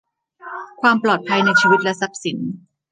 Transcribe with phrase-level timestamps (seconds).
[0.81, 2.37] ความปลอดภัยในชีวิตและทรัพย์สิน